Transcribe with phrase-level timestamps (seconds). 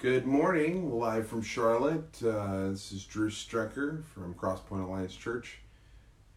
[0.00, 2.22] Good morning, live from Charlotte.
[2.24, 5.58] Uh, this is Drew Strecker from Crosspoint Alliance Church,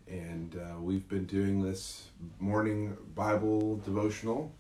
[0.06, 2.10] and uh, we've been doing this
[2.42, 4.52] morning Bible devotional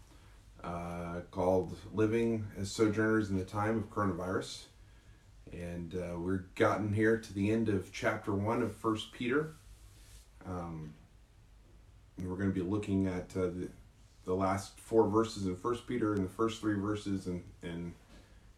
[0.63, 4.67] uh, called Living as Sojourners in the Time of Coronavirus.
[5.51, 9.55] And uh, we're gotten here to the end of chapter one of First Peter.
[10.45, 10.93] Um,
[12.15, 13.67] and we're going to be looking at uh, the,
[14.23, 17.93] the last four verses in First Peter and the first three verses in, in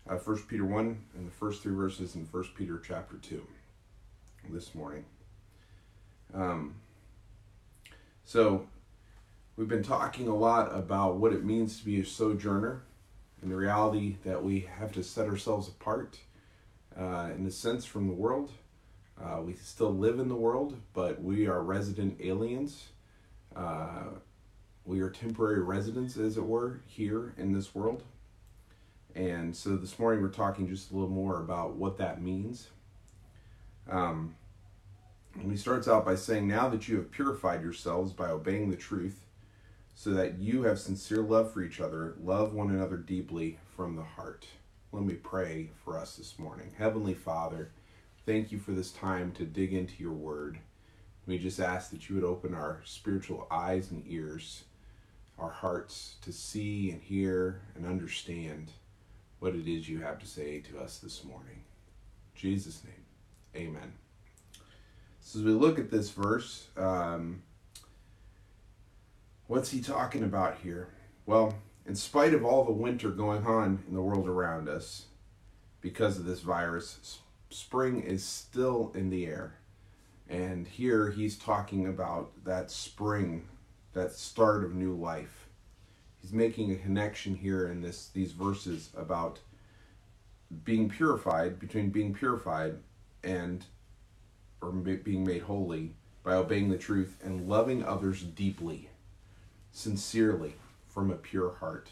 [0.10, 3.46] uh, 1 Peter 1 and the first three verses in 1 Peter chapter 2
[4.50, 5.06] this morning.
[6.34, 6.76] Um,
[8.24, 8.68] so,
[9.56, 12.84] we've been talking a lot about what it means to be a sojourner
[13.42, 16.20] and the reality that we have to set ourselves apart
[16.98, 18.52] uh, in a sense from the world.
[19.22, 22.90] Uh, we still live in the world, but we are resident aliens.
[23.56, 24.10] Uh,
[24.86, 28.04] we are temporary residents, as it were, here in this world.
[29.16, 32.68] And so this morning we're talking just a little more about what that means.
[33.90, 34.36] Um,
[35.36, 38.76] and he starts out by saying, Now that you have purified yourselves by obeying the
[38.76, 39.22] truth,
[39.94, 44.04] so that you have sincere love for each other, love one another deeply from the
[44.04, 44.46] heart.
[44.92, 46.74] Let me pray for us this morning.
[46.78, 47.72] Heavenly Father,
[48.26, 50.60] thank you for this time to dig into your word.
[51.26, 54.66] We just ask that you would open our spiritual eyes and ears,
[55.40, 58.72] our hearts to see and hear and understand
[59.40, 61.62] what it is you have to say to us this morning.
[62.36, 63.94] In Jesus' name, amen.
[65.22, 67.42] So, as we look at this verse, um,
[69.48, 70.90] what's he talking about here?
[71.26, 71.56] Well,
[71.86, 75.06] in spite of all the winter going on in the world around us
[75.82, 79.56] because of this virus, spring is still in the air.
[80.28, 83.48] And here he's talking about that spring,
[83.94, 85.45] that start of new life
[86.26, 89.38] he's making a connection here in this these verses about
[90.64, 92.76] being purified between being purified
[93.24, 93.66] and
[94.60, 95.92] or being made holy
[96.24, 98.90] by obeying the truth and loving others deeply
[99.72, 100.56] sincerely
[100.88, 101.90] from a pure heart.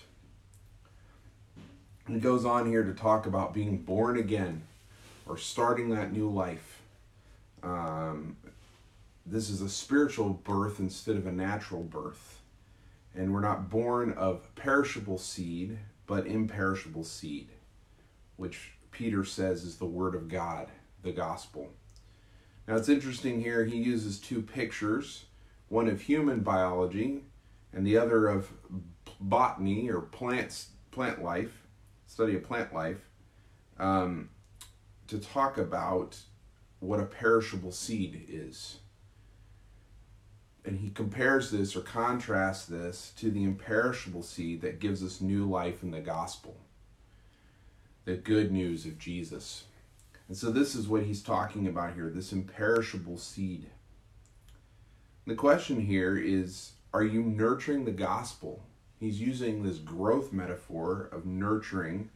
[2.07, 4.63] And it goes on here to talk about being born again
[5.27, 6.81] or starting that new life.
[7.61, 8.35] Um,
[9.27, 12.39] this is a spiritual birth instead of a natural birth
[13.15, 17.49] and we're not born of perishable seed, but imperishable seed,
[18.37, 20.69] which Peter says is the Word of God,
[21.01, 21.69] the gospel.
[22.67, 25.25] Now it's interesting here, he uses two pictures
[25.69, 27.23] one of human biology
[27.73, 28.51] and the other of
[29.19, 31.63] botany or plants, plant life,
[32.05, 33.09] study of plant life,
[33.79, 34.29] um,
[35.07, 36.17] to talk about
[36.79, 38.79] what a perishable seed is
[40.65, 45.45] and he compares this or contrasts this to the imperishable seed that gives us new
[45.45, 46.55] life in the gospel
[48.05, 49.63] the good news of jesus.
[50.27, 53.67] And so this is what he's talking about here this imperishable seed.
[55.25, 58.63] The question here is are you nurturing the gospel?
[58.99, 62.09] He's using this growth metaphor of nurturing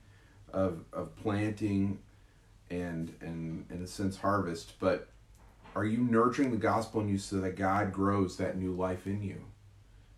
[0.54, 2.00] of, of planting
[2.70, 5.08] and and in a sense harvest but
[5.78, 9.22] are you nurturing the gospel in you so that God grows that new life in
[9.22, 9.44] you?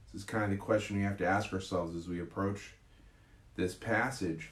[0.05, 2.75] This is kind of the question we have to ask ourselves as we approach
[3.57, 4.51] this passage.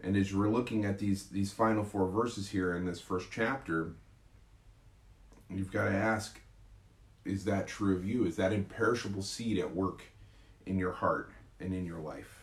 [0.00, 3.94] And as we're looking at these these final four verses here in this first chapter,
[5.50, 6.40] you've got to ask
[7.24, 8.24] is that true of you?
[8.24, 10.04] Is that imperishable seed at work
[10.64, 12.41] in your heart and in your life?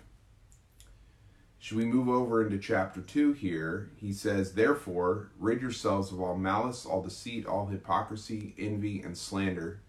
[1.61, 3.91] Should we move over into chapter 2 here?
[3.97, 9.81] He says, Therefore, rid yourselves of all malice, all deceit, all hypocrisy, envy, and slander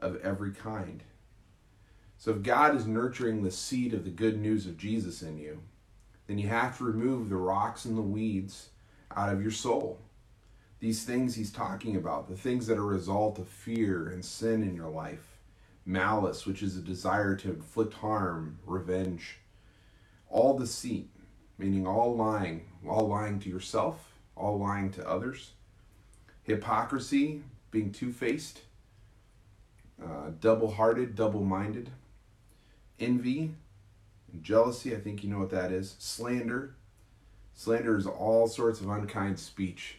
[0.00, 1.02] of every kind.
[2.16, 5.60] So, if God is nurturing the seed of the good news of Jesus in you,
[6.28, 8.68] then you have to remove the rocks and the weeds
[9.16, 9.98] out of your soul.
[10.78, 14.62] These things he's talking about, the things that are a result of fear and sin
[14.62, 15.38] in your life,
[15.84, 19.39] malice, which is a desire to inflict harm, revenge
[20.30, 21.10] all deceit,
[21.58, 25.50] meaning all lying, all lying to yourself, all lying to others,
[26.44, 28.62] hypocrisy, being two faced,
[30.02, 31.90] uh, double hearted, double minded,
[32.98, 33.52] envy,
[34.40, 36.74] jealousy, I think you know what that is, slander.
[37.54, 39.96] Slander is all sorts of unkind speech.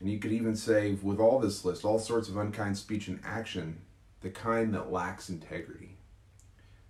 [0.00, 3.20] And you could even say, with all this list, all sorts of unkind speech and
[3.24, 3.82] action,
[4.20, 5.96] the kind that lacks integrity.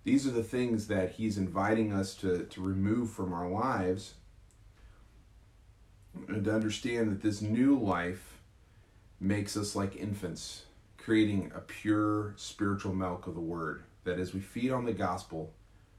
[0.05, 4.15] These are the things that He's inviting us to, to remove from our lives
[6.29, 8.39] and to understand that this new life
[9.21, 10.65] makes us like infants,
[10.99, 13.85] creating a pure spiritual milk of the Word.
[14.05, 15.53] That as we feed on the gospel,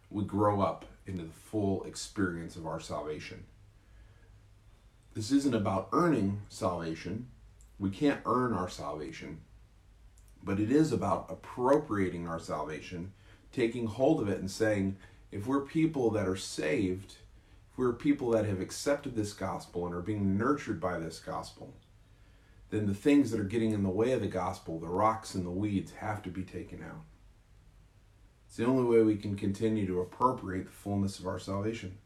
[0.09, 3.45] we grow up into the full experience of our salvation.
[5.13, 7.27] This isn't about earning salvation.
[7.79, 9.39] We can't earn our salvation.
[10.43, 13.13] But it is about appropriating our salvation,
[13.53, 14.97] taking hold of it, and saying,
[15.31, 17.15] if we're people that are saved,
[17.71, 21.73] if we're people that have accepted this gospel and are being nurtured by this gospel,
[22.69, 25.45] then the things that are getting in the way of the gospel, the rocks and
[25.45, 27.03] the weeds, have to be taken out.
[28.47, 31.97] It's the only way we can continue to appropriate the fullness of our salvation.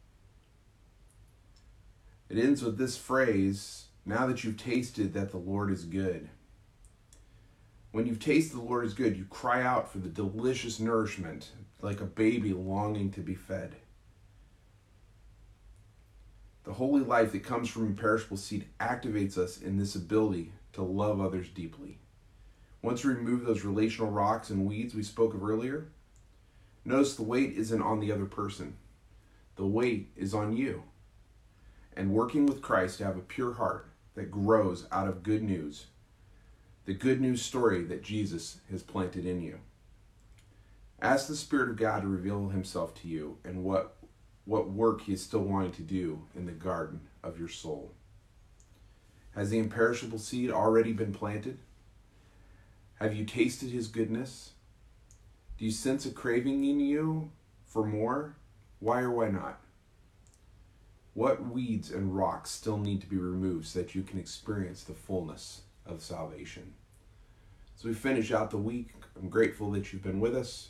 [2.29, 6.29] It ends with this phrase now that you've tasted that the Lord is good.
[7.97, 11.49] When you've tasted the Lord is good, you cry out for the delicious nourishment
[11.81, 13.75] like a baby longing to be fed.
[16.63, 21.19] The holy life that comes from imperishable seed activates us in this ability to love
[21.19, 21.97] others deeply.
[22.83, 25.88] Once we remove those relational rocks and weeds we spoke of earlier,
[26.85, 28.77] notice the weight isn't on the other person,
[29.55, 30.83] the weight is on you.
[31.95, 35.88] And working with Christ to have a pure heart that grows out of good news,
[36.88, 39.60] the good news story that Jesus has planted in you.
[41.01, 43.98] Ask the Spirit of God to reveal Himself to you and what,
[44.45, 47.92] what work He is still wanting to do in the garden of your soul.
[49.36, 51.60] Has the imperishable seed already been planted?
[53.01, 54.51] Have you tasted His goodness?
[55.57, 57.31] Do you sense a craving in you
[57.66, 58.38] for more?
[58.80, 59.60] Why or why not?
[61.13, 64.94] What weeds and rocks still need to be removed so that you can experience the
[64.94, 66.74] fullness of salvation?
[67.78, 70.69] As we finish out the week, I'm grateful that you've been with us.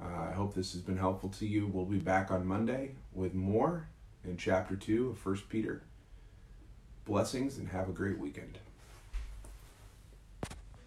[0.00, 1.66] Uh, I hope this has been helpful to you.
[1.66, 3.88] We'll be back on Monday with more
[4.24, 5.82] in chapter 2 of 1 Peter.
[7.04, 8.58] Blessings and have a great weekend.